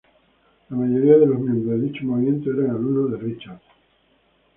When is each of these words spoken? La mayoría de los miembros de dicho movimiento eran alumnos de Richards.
La 0.71 0.77
mayoría 0.77 1.15
de 1.19 1.27
los 1.27 1.39
miembros 1.39 1.79
de 1.79 1.87
dicho 1.87 2.05
movimiento 2.05 2.49
eran 2.51 2.71
alumnos 2.71 3.11
de 3.11 3.17
Richards. 3.19 3.61